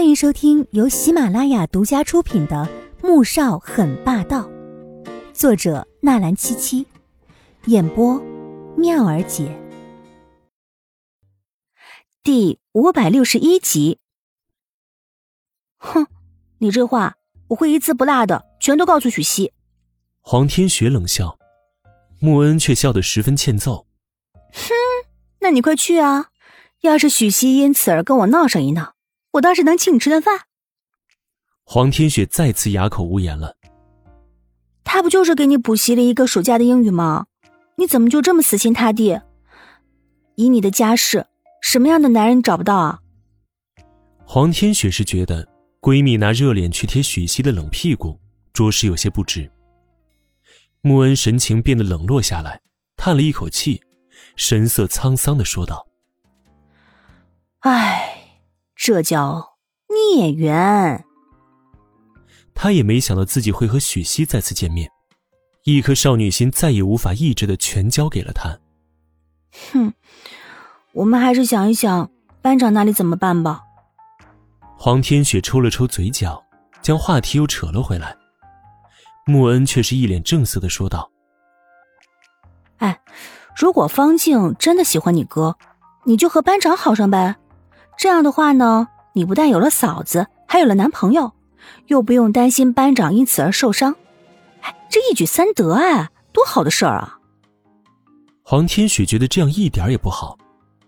[0.00, 2.66] 欢迎收听由喜马拉雅独家出品的
[3.06, 4.48] 《穆少很霸道》，
[5.34, 6.86] 作者纳兰七七，
[7.66, 8.18] 演播
[8.78, 9.54] 妙儿姐，
[12.22, 13.98] 第五百六十一集。
[15.76, 16.06] 哼，
[16.56, 17.16] 你这话
[17.48, 19.52] 我会一字不落的全都告诉许西。
[20.22, 21.38] 黄天雪冷笑，
[22.20, 23.86] 穆恩却笑得十分欠揍。
[24.50, 24.70] 哼，
[25.40, 26.30] 那你快去啊！
[26.80, 28.94] 要是许西因此而跟我闹上一闹，
[29.32, 30.42] 我倒是能请你吃顿饭。
[31.64, 33.56] 黄天雪再次哑口无言了。
[34.82, 37.26] 他不就是给你补习了一个暑假的英语吗？
[37.76, 39.20] 你怎么就这么死心塌地？
[40.34, 41.26] 以你的家世，
[41.62, 42.98] 什么样的男人找不到啊？
[44.24, 45.48] 黄天雪是觉得
[45.80, 48.20] 闺蜜拿热脸去贴许西的冷屁股，
[48.52, 49.50] 着实有些不值。
[50.82, 52.60] 穆恩神情变得冷落下来，
[52.96, 53.82] 叹了一口气，
[54.34, 55.86] 神色沧桑的说道
[57.60, 58.19] ：“唉，
[58.82, 59.58] 这叫
[60.14, 61.04] 孽缘。”
[62.56, 64.90] 他也没想到自己会和许西再次见面，
[65.64, 68.58] 一颗少女心再也无法抑制的全交给了他。
[69.72, 69.92] 哼，
[70.92, 73.60] 我们还是想一想班长那里怎么办吧。
[74.78, 76.42] 黄天雪抽了抽嘴角，
[76.80, 78.16] 将话题又扯了回来。
[79.26, 81.10] 穆恩却是一脸正色的说道
[82.78, 82.98] ：“哎，
[83.54, 85.56] 如果方静真的喜欢你哥，
[86.04, 87.36] 你就和班长好上呗。
[88.00, 91.30] 这样的话呢，你不但有了嫂子，还有了男朋友，
[91.88, 93.94] 又不用担心班长因此而受伤。
[94.62, 97.18] 哎，这一举三得，啊，多好的事儿啊！”
[98.42, 100.38] 黄天雪觉得这样一点也不好，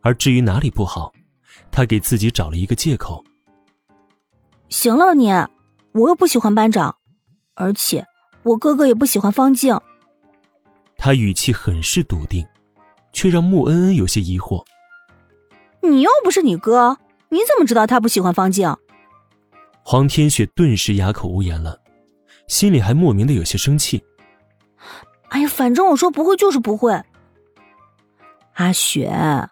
[0.00, 1.12] 而至于哪里不好，
[1.70, 3.24] 他给自己找了一个借口
[4.68, 5.30] ：“行了，你，
[5.92, 6.96] 我又不喜欢班长，
[7.54, 8.04] 而且……”
[8.42, 9.80] 我哥哥也不喜欢方静。
[10.98, 12.44] 他语气很是笃定，
[13.12, 14.64] 却让穆恩恩有些疑惑。
[15.90, 16.98] 你又不是你哥，
[17.28, 18.74] 你怎么知道他不喜欢方静？
[19.82, 21.80] 黄天雪顿时哑口无言了，
[22.48, 24.02] 心里还莫名的有些生气。
[25.28, 27.02] 哎呀，反正我说不会就是不会。
[28.54, 29.48] 阿雪，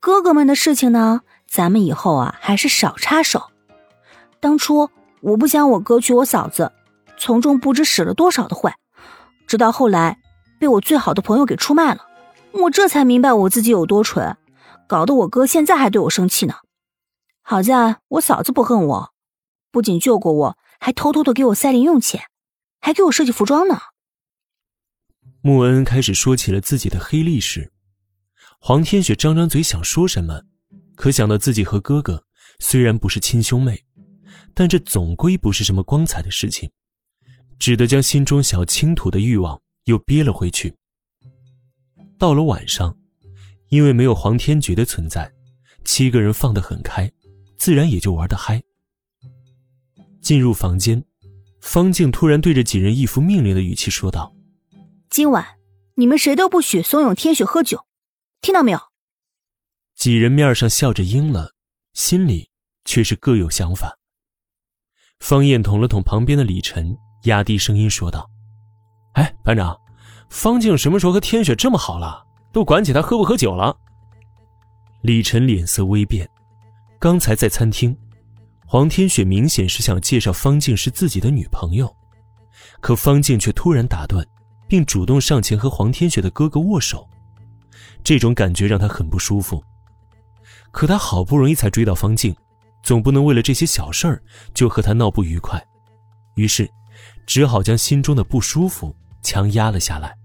[0.00, 3.42] 哥哥们的事情呢，咱们以后啊还是少插手。
[4.40, 4.88] 当初
[5.20, 6.72] 我不想我哥娶我嫂子。
[7.18, 8.74] 从中不知使了多少的坏，
[9.46, 10.18] 直到后来
[10.60, 12.02] 被我最好的朋友给出卖了，
[12.52, 14.36] 我这才明白我自己有多蠢，
[14.86, 16.54] 搞得我哥现在还对我生气呢。
[17.42, 19.12] 好在我嫂子不恨我，
[19.70, 22.24] 不仅救过我，还偷偷的给我塞零用钱，
[22.80, 23.78] 还给我设计服装呢。
[25.42, 27.72] 穆恩开始说起了自己的黑历史，
[28.58, 30.42] 黄天雪张张嘴想说什么，
[30.96, 32.24] 可想到自己和哥哥
[32.58, 33.84] 虽然不是亲兄妹，
[34.54, 36.70] 但这总归不是什么光彩的事情。
[37.58, 40.76] 只得将心中想要倾吐的欲望又憋了回去。
[42.18, 42.98] 到了晚上，
[43.68, 45.32] 因为没有黄天觉的存在，
[45.84, 47.10] 七个人放得很开，
[47.58, 48.62] 自然也就玩得嗨。
[50.20, 51.04] 进入房间，
[51.60, 54.34] 方静突然对着几人一副命令的语气说道
[55.10, 55.46] ：“今晚
[55.94, 57.86] 你们谁都不许怂恿天雪喝酒，
[58.40, 58.78] 听到没有？”
[59.96, 61.52] 几人面上笑着应了，
[61.94, 62.50] 心里
[62.84, 63.98] 却是各有想法。
[65.20, 66.96] 方燕捅了捅旁边的李晨。
[67.24, 68.30] 压低声音说道
[69.14, 69.76] ：“哎，班长，
[70.30, 72.25] 方静什么时候和天雪这么好了？
[72.56, 73.76] 都管起他喝不喝酒了？”
[75.04, 76.26] 李晨脸色微变。
[76.98, 77.94] 刚才在餐厅，
[78.64, 81.94] 黄天雪明显是想介绍方静是自己的女朋友，
[82.80, 84.26] 可方静却突然打断，
[84.66, 87.06] 并主动上前和黄天雪的哥哥握手。
[88.02, 89.62] 这种感觉让他很不舒服。
[90.70, 92.34] 可他好不容易才追到方静，
[92.82, 94.22] 总不能为了这些小事儿
[94.54, 95.62] 就和她闹不愉快，
[96.36, 96.66] 于是。
[97.26, 100.16] 只好将心中的不舒服强压了下来。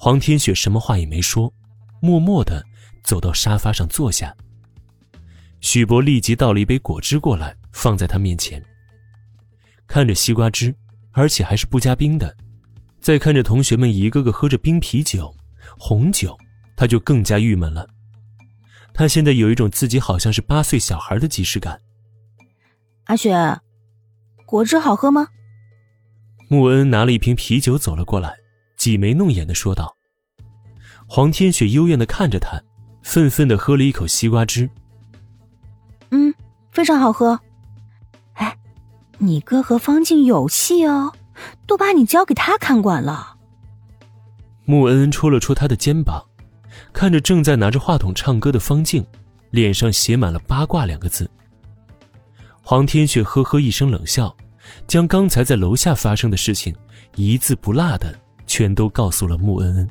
[0.00, 1.52] 黄天雪什么话也没说，
[2.00, 2.64] 默默的
[3.02, 4.32] 走到沙发上坐下。
[5.60, 8.62] 许博立即倒了一杯果汁过来，放在他面前。
[9.88, 10.72] 看着西瓜汁，
[11.10, 12.32] 而且还是不加冰的，
[13.00, 15.34] 再看着同学们一个个喝着冰啤酒、
[15.76, 16.38] 红酒，
[16.76, 17.84] 他就更加郁闷了。
[18.94, 21.80] 他现在有一种自己好像是八岁小孩的即视感。
[23.06, 23.34] 阿雪，
[24.46, 25.26] 果汁好喝吗？
[26.48, 28.36] 穆恩拿了一瓶啤酒走了过来，
[28.78, 29.94] 挤眉弄眼的说道
[31.06, 32.58] ：“黄天雪幽怨的看着他，
[33.02, 34.70] 愤愤的喝了一口西瓜汁。
[36.10, 36.32] 嗯，
[36.70, 37.38] 非常好喝。
[38.34, 38.56] 哎，
[39.18, 41.12] 你哥和方静有戏哦，
[41.66, 43.36] 都把你交给他看管了。”
[44.64, 46.24] 穆恩戳了戳他的肩膀，
[46.92, 49.04] 看着正在拿着话筒唱歌的方静，
[49.50, 51.28] 脸上写满了八卦两个字。
[52.62, 54.34] 黄天雪呵呵一声冷笑。
[54.86, 56.76] 将刚才在楼下发生的事情
[57.16, 58.14] 一字不落的
[58.48, 59.90] 全都告诉了穆恩恩。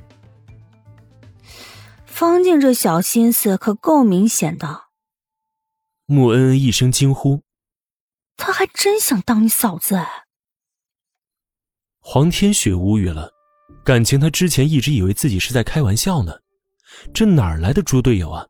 [2.06, 4.86] 方静这小心思可够明显的。
[6.07, 7.44] 穆恩恩一声惊呼，
[8.36, 10.25] 他还真想当你嫂子哎。
[12.00, 13.31] 黄天雪无语了，
[13.86, 16.33] 感情他之前一直以为自己是在开玩笑呢，
[17.13, 18.48] 这哪来的猪队友啊？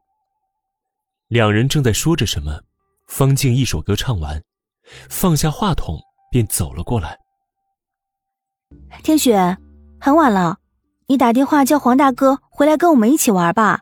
[1.28, 2.62] 两人正在说着什么，
[3.08, 4.42] 方静一首歌唱完，
[5.10, 6.00] 放下话筒
[6.32, 7.18] 便走了过来。
[9.04, 9.58] 天雪，
[10.00, 10.58] 很晚了，
[11.08, 13.80] 你打电话叫黄大哥回来跟我们一起玩吧。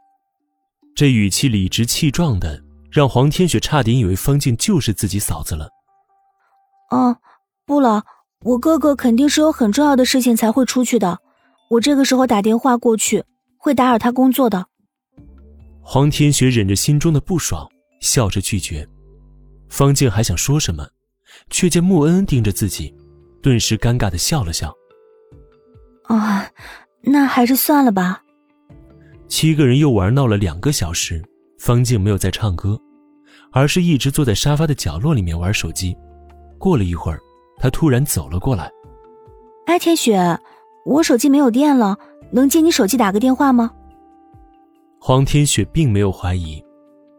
[0.96, 5.70] 这语气理直气壮的，让黄天雪差点以为方静就是自己嫂子了。
[6.92, 7.18] 哦，
[7.66, 8.04] 不了，
[8.44, 11.20] 我哥哥肯定是有很重要的事情才会出去的，
[11.70, 13.24] 我这个时候打电话过去
[13.58, 14.66] 会打扰他工作的。
[15.82, 17.70] 黄天雪忍着心中的不爽，
[18.00, 18.88] 笑着拒绝。
[19.68, 20.88] 方静还想说什么，
[21.50, 22.96] 却见穆恩恩盯着自己，
[23.42, 24.74] 顿时尴尬的笑了笑。
[26.08, 26.48] 啊，
[27.02, 28.22] 那还是算了吧。
[29.28, 31.24] 七个人又玩闹了两个小时，
[31.58, 32.80] 方静没有再唱歌，
[33.52, 35.96] 而是一直坐在沙发的角落里面玩手机。
[36.58, 37.20] 过了一会儿，
[37.58, 38.72] 她突然走了过来。
[39.66, 40.40] 哎，天雪，
[40.86, 41.98] 我手机没有电了，
[42.32, 43.72] 能借你手机打个电话吗？
[45.00, 46.64] 黄天雪并没有怀疑，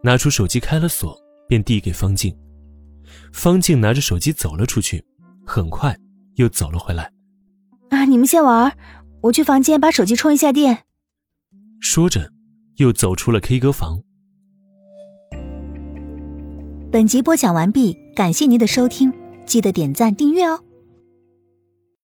[0.01, 1.17] 拿出手机开了锁，
[1.47, 2.35] 便递给方静。
[3.33, 5.03] 方静拿着手机走了出去，
[5.45, 5.95] 很快
[6.35, 7.11] 又走了回来。
[8.07, 8.71] 啊，你们先玩，
[9.23, 10.85] 我去房间把手机充一下电。
[11.81, 12.31] 说着，
[12.77, 14.01] 又走出了 K 歌房。
[16.89, 19.13] 本集播讲完毕，感谢您的收听。
[19.45, 20.63] 记得点赞订阅哦。